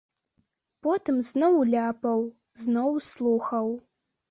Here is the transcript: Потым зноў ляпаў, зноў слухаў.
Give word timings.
Потым 0.87 1.19
зноў 1.27 1.53
ляпаў, 1.75 2.19
зноў 2.65 2.91
слухаў. 3.13 3.73